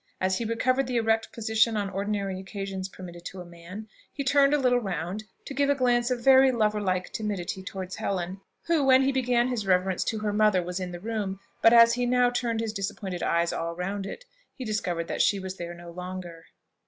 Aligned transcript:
As 0.19 0.39
he 0.39 0.45
recovered 0.45 0.87
the 0.87 0.95
erect 0.97 1.31
position 1.31 1.77
on 1.77 1.87
ordinary 1.91 2.39
occasions 2.39 2.89
permitted 2.89 3.23
to 3.25 3.45
man, 3.45 3.87
he 4.11 4.23
turned 4.23 4.51
a 4.51 4.57
little 4.57 4.79
round 4.79 5.25
to 5.45 5.53
give 5.53 5.69
a 5.69 5.75
glance 5.75 6.09
of 6.09 6.23
very 6.23 6.51
lover 6.51 6.81
like 6.81 7.13
timidity 7.13 7.61
towards 7.61 7.97
Helen, 7.97 8.41
who 8.65 8.83
when 8.83 9.03
he 9.03 9.11
began 9.11 9.49
his 9.49 9.67
reverence 9.67 10.03
to 10.05 10.17
her 10.17 10.33
mother 10.33 10.63
was 10.63 10.79
in 10.79 10.91
the 10.91 10.99
room; 10.99 11.39
but 11.61 11.71
as 11.71 11.93
he 11.93 12.07
now 12.07 12.31
turned 12.31 12.61
his 12.61 12.73
disappointed 12.73 13.21
eyes 13.21 13.53
all 13.53 13.75
round 13.75 14.07
it, 14.07 14.25
he 14.55 14.65
discovered 14.65 15.07
that 15.07 15.21
she 15.21 15.39
was 15.39 15.57
there 15.57 15.75
no 15.75 15.91
longer. 15.91 16.45